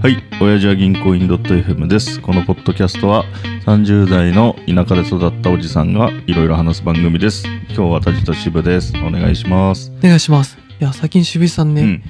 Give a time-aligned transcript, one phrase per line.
[0.00, 2.20] はい、親父は銀行員 .fm です。
[2.20, 3.24] このポッドキャストは
[3.66, 7.48] 30代の田舎で育ったおじさんがいろいろ話す番組です。
[7.70, 8.92] 今日は田地と渋です。
[8.98, 9.90] お願いします。
[9.98, 10.56] お願いします。
[10.80, 12.02] いや、最近渋井さんね、うん。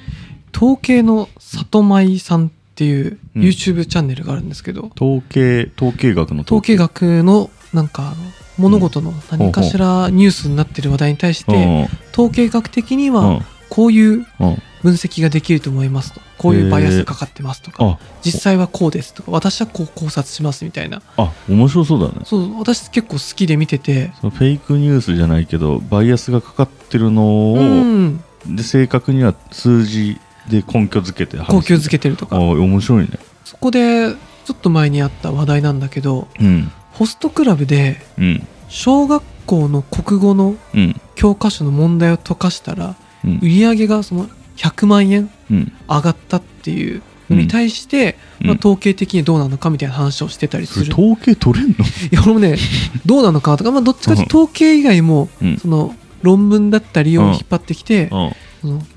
[0.55, 8.13] 統計の里舞さんっていううん YouTube チャンネルがあるんですけど、統計、統計学の統計学のなんか
[8.59, 14.61] 物事の何かしらニュースになってる話題に対して、うん統計学的にはうんこういううん。
[14.81, 16.21] 分析ができると思いますと。
[16.37, 21.01] こういうバイアスがかかってますとか、あ、実際はこうですとか、私はこう考察しますみたいな。
[21.17, 22.21] あ、面白そうだね。
[22.25, 30.17] そう、私結構好きで見てて、そのフェイクニュースじゃないけど、バイアスがかかってるのを、うん、で正確には数字
[30.49, 32.39] で根拠づけて話す高級づけてるとあ、か。
[32.39, 33.11] 面白いね。
[33.43, 34.13] そこで、
[34.45, 36.71] ちょっと前にあった話題なんだけど、うん。
[36.93, 38.47] ホストクラブでうん。
[38.67, 40.99] 小学校の国語のうん。
[41.15, 43.47] 教科書の問題を解かしたらうん売。
[43.49, 45.71] り上げがその100万円うん。
[45.87, 48.47] 上がったっていうのに対して、うん。
[48.47, 50.93] まあ、統計的にどうなのかみたいな話をしてたりする。
[50.93, 51.85] 統計取れんの？
[52.11, 52.57] いや俺もね
[53.05, 55.57] どうなのかとか、まあ、どっちかというと統計以外もうん。
[55.57, 58.09] その論文だったりを引っ張ってきて、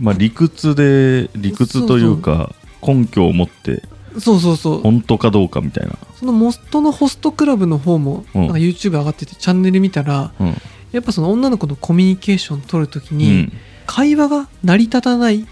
[0.01, 2.53] まあ理屈で理屈というか
[2.85, 3.85] 根拠を持って
[4.19, 4.81] そうそうそう。
[4.81, 8.43] 本当かどうかみたいな、その元のホストクラブの方もうん。
[8.43, 10.57] なんか YouTube 上がっててチャンネル見たらうん。
[10.91, 13.53] やっぱその女の子のコミュニケーション取るときうにん
[13.87, 15.47] 会話が成り立たない。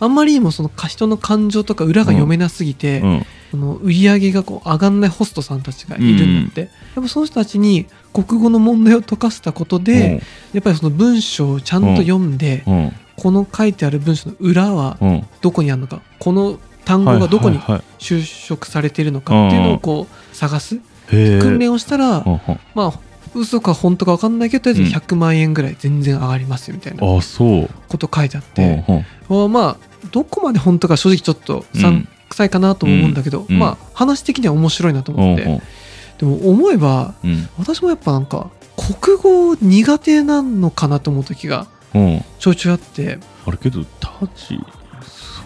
[0.00, 3.26] あんまりにもその人の感情とか裏が読めなすぎて、ううん。
[3.50, 6.66] その売り上げがこう上がんないホストさんたちがいるんだって、や
[7.00, 12.74] っぱその人たちに国語の問題を解かせたことで、やっぱりその文章をちゃんと読んで、うん。
[12.74, 12.92] うん。
[13.16, 15.26] この書いてある文章の裏はうん。
[15.40, 17.58] どこにあるのかこの単語がどこに
[17.98, 20.80] 就職されているのかっていうのをこう探す。
[21.08, 22.40] 訓練をしたら、うんうん。
[22.74, 27.20] まあ嘘か本当か分かんないけどとりあえず100万円ぐらい全然上がりますよみたいなこ
[27.98, 28.84] と書いてあっうんて、
[29.28, 29.48] う。
[29.48, 29.76] んまあ
[30.10, 31.80] どこまで本当か正直ちょっとうん。
[31.80, 33.58] さんくさいかなとも思うんだけど、うん。
[33.58, 35.62] まあ話的には面白いなとうん思って、
[36.18, 37.48] でも思えばうん。
[37.58, 42.24] 私もやっぱなんか国語苦手なのかなと思う時がうん。
[42.38, 43.18] ちょいちょいあって。
[43.46, 44.58] あれけどタチ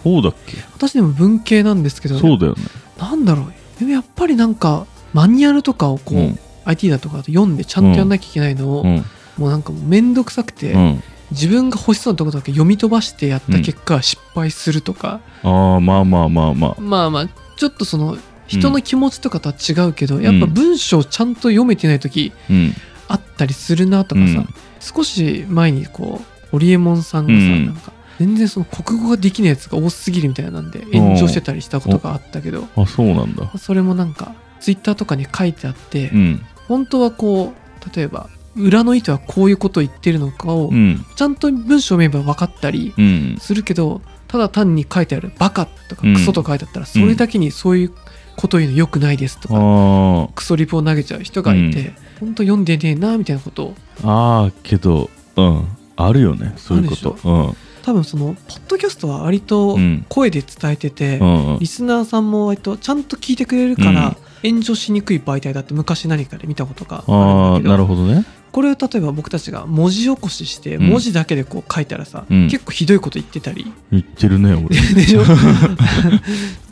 [0.03, 0.57] そうだっけ？
[0.73, 2.63] 私でも文系なんですけどそうだよね。
[2.99, 3.53] なんだろう。
[3.79, 9.05] でもやっぱりなんかマニュアルとかをこう、うん IT だとかだと読んでちゃんとやんなきゃいけないのを、うん。
[9.37, 11.03] もうなんかもうめんどくさくて、うん。
[11.31, 16.81] 自分が欲しそうなところだけ読み飛ばしてやった結果失敗するとか、ああまあまあまあまあ。
[16.81, 18.17] まあまあちょっとその
[18.47, 20.21] 人の気持ちとかとは違うけど、ん。
[20.21, 22.73] やっぱ文章ちゃんと読めてない時うん。
[23.07, 24.47] あったりするなとかさ、うん。
[24.79, 27.65] 少し前にこうホリエモンさんがさ、うん。
[27.65, 33.51] なんか全然その国語ができないやつが多すぎるみたいなんで炎上してたりしたことがあったけど、あそうなんだ。
[33.57, 41.05] それもなんかツイッターとかに書いてあって、うん本当はこう例えば裏の意図はこういうことを言ってるのかを、うん。
[41.15, 43.37] ちゃんと文章を見れば分かったりうん。
[43.39, 47.91] するけどただ単に書いてある「バカ」とかうん「クソ」とか書いてあったらそれだけにそういう
[48.37, 53.75] こと言うのよくないですとか、あクソリプを投げちゃう人がいて、本当読んでねえなみたいなことを。
[54.03, 55.67] あああけどうん。
[55.95, 57.17] あるよねそういうこと。
[57.23, 57.55] うん
[57.85, 60.05] 多分そのポッドキャストは割とうん。
[60.09, 61.59] 声で伝えてて、うんうん。
[61.59, 67.77] リスナーさんも割とちゃんと聞いてくれるから、炎上しにくい媒体だって昔何かで見たことがああるんだけど。
[67.77, 68.25] るほどね。
[68.51, 70.87] これを例えば僕たちが文字起こししてうん。
[70.87, 72.47] 文字だけでこう書いたらさ、うん。
[72.49, 73.71] 結構ひどいこと言ってたり。
[73.91, 74.69] 言ってるね俺。
[74.95, 75.21] でしょ？
[75.21, 75.25] っ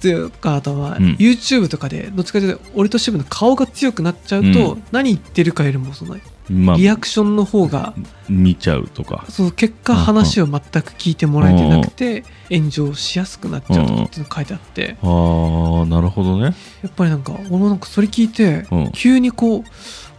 [0.02, 1.12] ていうかあとは、うん。
[1.20, 4.84] YouTube とかでどっちかというと俺と渋の顔が強くなっちゃうと、うん。
[4.92, 6.16] 何言ってるかよりもその
[6.50, 7.94] まあリアクションの方が
[8.30, 9.26] 見ちゃうとか。
[9.30, 14.98] そう結果話を全く聞いてもらえてなくて炎上しやすくなっちゃうとかっていうの書いてあって。
[15.02, 16.56] ああなるほどね。
[16.82, 18.92] やっぱりなんか俺もなんかそれ聞いてうん。
[18.94, 19.64] 急にこう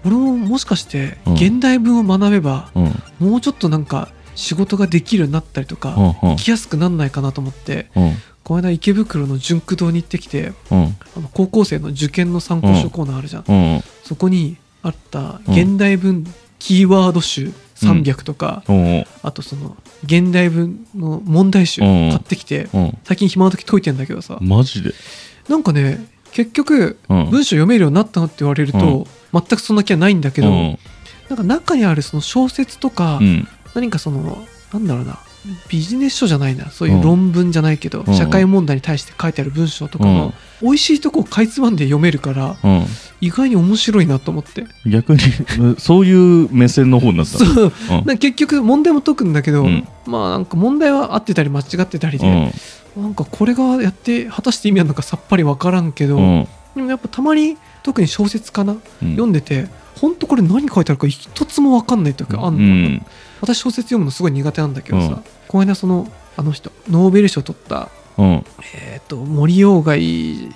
[0.04, 1.34] 俺ももしかしてうん。
[1.34, 3.02] 現代文を学べばうん。
[3.18, 6.36] もうちょっとなんか仕事ができるようになったりとかうんうん。
[6.36, 8.12] 生きやすくなんないかなと思ってうん。
[8.44, 10.96] この間池袋の純駆堂に行ってきてうん。
[11.16, 13.82] あの高校生の受験の参考書コーナーあるじゃん。
[14.04, 16.24] そこにあった現代文
[16.58, 19.04] キーワード集300とか、うん。
[19.22, 22.10] あとその現代文の問題集うん。
[22.10, 22.98] 買ってきて、うん。
[23.02, 24.92] 最近暇な時解いてんだけどさ、マジで？
[25.48, 27.30] なんかね結局うん。
[27.30, 30.78] 文章読めるようになったのって言われると、全くそんな気はないんだけど、うん。
[31.28, 33.48] なんか中にあるその小説とか、うん。
[33.74, 35.18] 何かそのなんだろうな
[35.68, 36.70] ビジネス書じゃないな。
[36.70, 38.14] そういう論文じゃないけど、うん。
[38.14, 40.14] 社会問題に対して書いてある文章とかうん。
[40.14, 42.86] も、美味しいとこをかいつまんで読めるからうん。
[43.20, 44.64] 意外に面白いなと思って。
[44.86, 45.20] 逆に
[45.78, 47.72] そういう目線の方になったそう。
[48.06, 48.18] うん。
[48.18, 49.86] 結局問題も解くんだけど、うん。
[50.06, 52.26] まあなんか問題は合ってたり間違ってたりで、
[52.96, 53.02] うん。
[53.02, 56.48] なんかこれがやって果たして意味あるのかさっぱり分からんけど、うん。
[56.74, 59.10] でもやっぱたまに特に小説かな、うん。
[59.10, 59.66] 読んでて
[60.00, 63.06] 本当これ何書いてあるか一つも分かんない時あんの、うん。
[63.42, 65.24] 私小説読むのすごい苦手なんだけどさ、うん
[65.54, 68.44] この間そのあの人ノーベル賞取ったうん。
[68.74, 70.50] えっ、と森鴎外。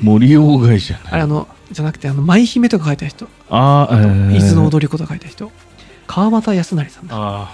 [0.00, 1.12] 森鴎外じゃない。
[1.14, 3.26] あれあのじゃなくてあの舞姫とか書いた人。
[3.50, 4.36] あーあとえー。
[4.36, 5.50] 伊豆の踊り子とか書いた人。
[6.06, 7.16] 川端康成さんだ。
[7.16, 7.50] あ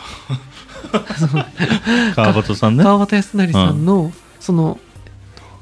[0.93, 1.01] あ
[2.17, 2.85] 川端さんね。
[2.85, 4.79] 川端康成さんの、その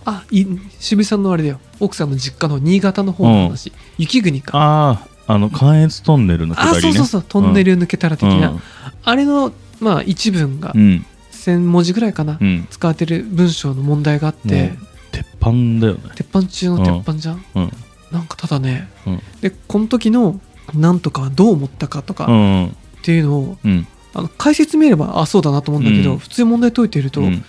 [0.05, 0.45] あい
[0.81, 1.61] 渋井さんのあれだよ。
[1.79, 4.59] 奥さんの実家の新潟の方の話、雪国か。
[4.59, 4.91] あ
[5.29, 6.79] ああの関越トンネルの下りね。
[6.79, 7.25] あそうそうそう。
[7.29, 8.63] トンネル抜けたら的な、うん。
[9.05, 11.07] あれのまあ一文がうん
[11.43, 12.67] 1000文字ぐらいかな、うん。
[12.71, 14.73] 使われてる文章の問題があって、
[15.11, 15.51] 鉄板
[15.81, 16.01] だよね。
[16.15, 17.73] 鉄板中の鉄板じゃん、うん。
[18.13, 19.23] なんかただね、うん。
[19.41, 20.41] でこの時の
[20.75, 22.77] なんとかどう思ったかとかっうん。
[23.03, 23.87] ていうのをうん。
[24.15, 26.19] あの解説見ればあそうだなと思うんだけど、うん。
[26.19, 27.45] 普通に問題解いてると、うん。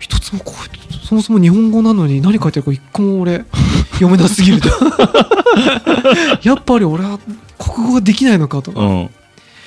[0.00, 3.44] 一つもこうそもそも日本語なのに何書いてるか一個も俺
[3.94, 4.68] 読めなすぎると。
[6.42, 7.18] やっぱり俺は
[7.58, 9.10] 国語ができないのかとか、うん。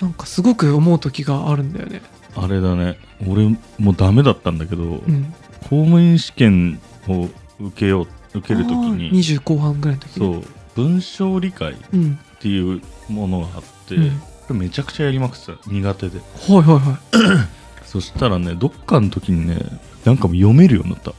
[0.01, 2.01] なんかすごく思う時があるんだよね
[2.35, 2.97] あれだね。
[3.27, 3.47] 俺
[3.79, 5.33] もうダメだったんだけど、うん。
[5.69, 7.29] 公務員試験を
[7.59, 10.43] 受けよう受けるときに20後半ぐらいの時そう
[10.75, 12.19] 文章理解っうん。
[12.39, 14.57] ていうものがあって、うん。
[14.57, 16.19] めちゃくちゃやりまくってた苦手で。
[16.19, 16.23] は
[16.55, 17.47] いはいはい。
[17.85, 19.57] そしたらねどっかの時にね
[20.05, 21.13] なんかもう読めるようになった。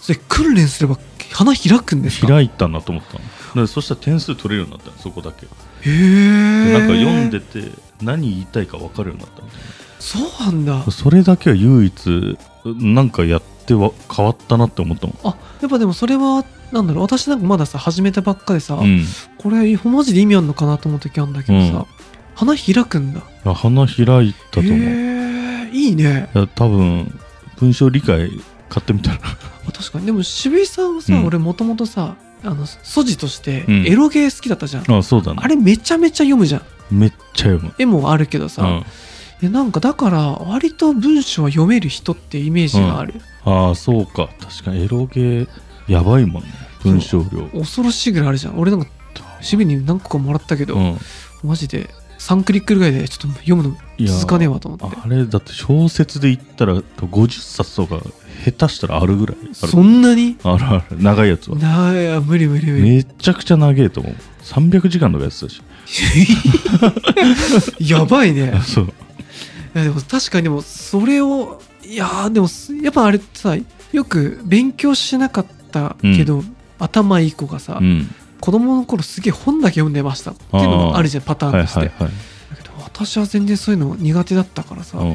[0.00, 0.96] それ訓練すれば
[1.32, 2.28] 花開くんですか？
[2.28, 3.18] 開いたなと思った
[3.58, 3.66] の。
[3.66, 5.46] でそしたら点数取れるようになったのそこだけ。
[5.46, 5.48] へ
[5.90, 7.72] えんか読んでて
[8.02, 9.60] 何言いたいか分かるようになったみたい
[9.98, 10.84] そうなんだ。
[10.84, 15.16] なそれだけは唯一なんかやっては変わったなって思ったもん。
[15.24, 17.02] あやっぱでもそれはなんだろう。
[17.02, 19.04] 私なんかまださ始めたばっかでさ、うん。
[19.38, 21.86] これマジで意味あるのかなと思う時あるんだけどさ、うん。
[22.34, 23.22] 花開くんだ。
[23.44, 24.72] あ花開いたと思う。
[24.72, 24.84] いへ
[25.66, 26.30] えいいね。
[26.34, 27.18] や多分
[27.56, 28.30] 文章理解
[28.68, 29.18] 買ってみたら。
[29.68, 30.06] あ確かに。
[30.06, 31.26] でも渋井さんはさ、うん。
[31.26, 32.14] 俺もともとさ
[32.44, 33.86] あの素地としてうん。
[33.86, 35.40] エロゲー好きだったじゃん、あそうだね。
[35.42, 37.74] あれめちゃめちゃ読むじゃんめっちゃ読む。
[37.78, 38.78] 絵もあるけどさ、うん。
[38.78, 38.84] い
[39.42, 43.14] やなんかだから割と文章は読める人ってイメージがある、
[43.44, 44.28] ああそうか。
[44.40, 44.84] 確かに。
[44.84, 45.48] エロゲー
[45.86, 46.48] やばいもんね。
[46.82, 47.46] 文章量。
[47.58, 48.58] 恐ろしいぐらいあるじゃん。
[48.58, 48.88] 俺なんか
[49.40, 50.98] 渋谷に何個かもらったけど、うん。
[51.44, 51.88] マジで
[52.18, 53.76] 3クリックぐらいでちょっと読むの
[54.06, 54.96] 続かねえわと思って。
[55.00, 58.00] あれだって小説で言ったら50冊とか
[58.44, 60.36] 下手したらあるぐらいそんなに？
[60.42, 61.00] あるある。
[61.00, 61.56] 長いやつは。
[61.56, 62.04] なあい。
[62.04, 62.82] や無理無理無理。
[62.96, 64.16] めちゃくちゃ長えと思う
[64.54, 65.62] 300時間とかやってたし。
[67.80, 68.60] やばいね。
[68.64, 68.84] そう。
[68.84, 68.88] い
[69.74, 73.54] やでも確かにでもそれをいやーでもすやっぱあれってさ
[73.92, 76.42] よく勉強しなかったけど、
[76.78, 78.08] 頭いい子がさ、うん。
[78.40, 82.12] 子供の頃すげえ本だけ読んでましたっていうのがあるじゃんパターはいンとして、はいはい
[82.50, 85.10] だけど私は全然そういうの苦手だったからさ、うん。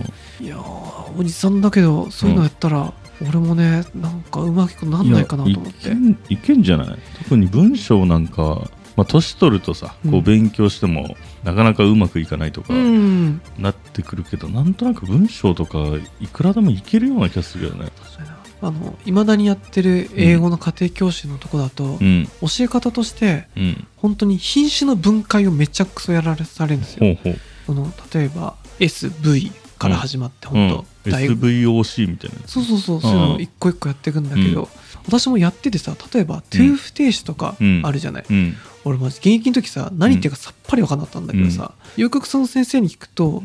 [0.45, 5.87] いやーおじさんだけどそういうのやったら、俺もねなんかうまくなんないかなと思って。
[5.87, 6.97] いやいけんいけんじゃない？
[7.23, 10.23] 特に文章なんかまあ年取るとさこううん。
[10.23, 13.41] 勉強してもなかなかうまくいかないとかうん。
[13.57, 15.79] なってくるけど、なんとなく文章とか
[16.19, 17.91] いくらでもいけるような気がするよね。
[18.61, 22.27] あの未だにやってる英語の家庭教師のとこだと、うん。
[22.41, 23.87] 教え方としてうん。
[23.97, 27.17] 本当に品種の分解をめちゃくそやらされるんですよ。
[27.67, 33.01] ほの例えば SV から始まって本当、うん、大 SVOC みたいなそうそうそう。
[33.01, 34.67] そういうのを一個一個やっていくんだけど、うん
[35.05, 37.81] 私もやっててさ例えばトゥー不定詞とかうん。
[37.83, 38.55] あるじゃない、うん。
[38.85, 43.43] 俺マジ現役の時さ何言ってるかさっぱり分かんなかったんだけどさ、よくその先生に聞くと、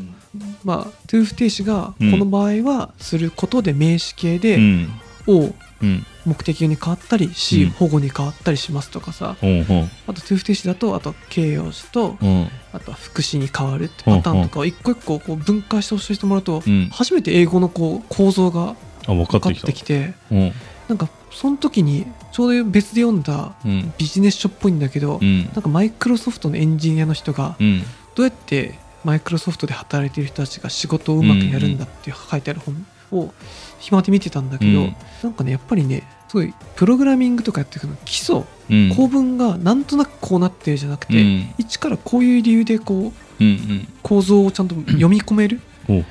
[0.63, 4.89] まあトゥー不定詞がこの場合はすることで名詞形で、うん。
[5.27, 6.05] をうん。
[6.25, 7.69] 目的に変わったりし、うん。
[7.71, 9.37] 保護に変わったりしますとかさ。
[9.39, 9.89] ほうほう。
[10.07, 12.49] あとトゥー不定詞だとあと形容詞とうん。
[12.73, 16.89] あとは副詞に変わるってパターンとかを一個一個こう分解して教えてもらうと、うん。
[16.91, 18.75] 初めて英語のこう構造が
[19.07, 20.53] あ分かってきてうん。
[20.89, 21.07] なんか
[21.39, 23.93] その時にちょうど別で読んだうん。
[23.97, 25.45] ビジネス書っぽいんだけど、うん。
[25.53, 27.81] なんかマイクロソフトのエンジニアの人がうん。
[28.13, 33.33] どうやってマイクロソフトで働いている人たちが仕事をうまくやるんだって書いてある本を
[33.79, 34.95] 暇で見てたんだけど、うん。
[35.23, 38.93] なんかねやっぱりねすごいプログラミングとかやっていくの基礎うん。
[38.93, 41.53] 構文がなんとなくこうなってるじゃなくて、うん。
[41.57, 43.87] 一からこういう理由でこううんうん。
[44.03, 46.03] 構造をちゃんと読み込めるっ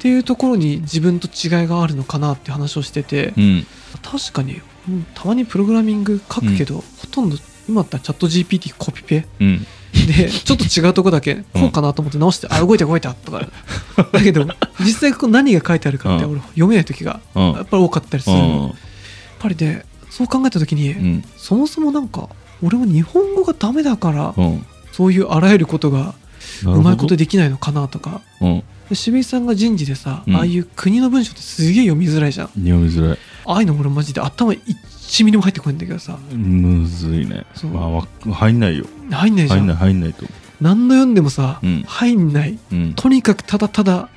[0.00, 3.66] ていうところに自分と違いがあるのかなって話をしてて、うん。
[4.02, 4.62] 確かに、うん
[5.14, 7.36] たまにプログラミング書くけど、ほとんど
[7.68, 9.26] 今だったらチャット GPT コピペ。
[9.40, 9.66] うん。
[9.92, 13.46] でちょっと違うとこだけこうかなと思って直して、あ動いた動いたとか。
[14.10, 14.46] だけど
[14.80, 16.32] 実際ここ何が書いてあるかってうん。
[16.32, 17.52] 俺読めない時がうん。
[17.52, 18.36] やっぱり多かったりする。
[18.36, 18.72] の、やっ
[19.38, 21.24] ぱりでそう考えた時に、うん。
[21.36, 22.28] そもそもなんか
[22.62, 24.66] 俺も日本語がダメだから、うん。
[24.92, 26.14] そういうあらゆることが
[26.64, 28.22] うまいことできないのかなとか。
[28.92, 30.36] 渋井さんが人事でさ、うん。
[30.36, 32.48] ああいう国の文章ってすげえ読みづらいじゃん。
[32.48, 36.18] 読みづらいああいうの俺マジで頭1ミリも入ってこないんだけどさ。
[36.32, 37.44] むずいね。
[37.54, 37.70] そう。
[37.70, 38.86] まあわ入んないよ。
[39.10, 39.58] 入んないじゃん。
[39.60, 40.24] 入んない入んないと。
[40.60, 41.82] 何度読んでもさ、うん。
[41.86, 42.58] 入んない。
[42.72, 42.94] うん。
[42.94, 44.08] とにかくただただ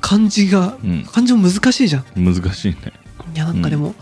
[0.00, 1.04] 漢字がうん。
[1.04, 2.04] 漢字も難しいじゃん。
[2.16, 2.92] 難しいね。
[3.34, 3.94] いやなんかでも、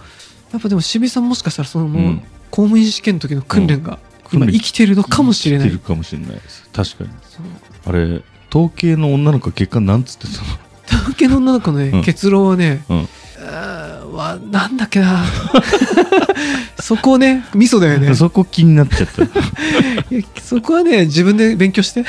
[0.53, 2.23] やっぱでも渋井さんもしかしたらその、うん。
[2.51, 3.99] 公務員試験の時の訓練が
[4.31, 6.69] 今生きてるのかもしれない、生きてるかもしれないです。
[6.71, 7.11] 確かに。
[7.87, 10.33] あれ統計の女の子は結果なんつってた
[10.87, 12.05] 東京の女の子のね、うん。
[12.05, 12.85] 結論はね、
[14.23, 15.25] はなんだっけな。
[16.81, 18.09] そこねミソだよね。
[18.09, 19.23] う んそこ気になっちゃった。
[20.43, 22.05] そこはね自分で勉強して。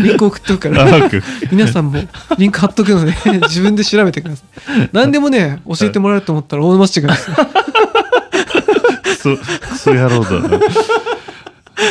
[0.00, 1.10] リンク送っとくから。
[1.50, 1.98] 皆さんも
[2.36, 3.14] リンク貼っとくので
[3.48, 4.42] 自分で調べてくださ
[4.76, 4.90] い。
[4.92, 7.36] 何でもね教えてもらえると思ったら大間違いですよ
[9.02, 10.60] クソクソ野郎だな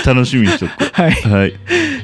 [0.05, 1.53] 楽しみにしとこはい、うはい。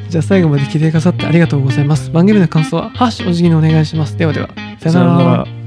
[0.09, 2.11] じゃあ最後まで聞いてくださってありがとうございます。
[2.11, 4.17] 番組の感想は「ハッシュお辞儀にお願いします。
[4.17, 5.62] ではではさよなら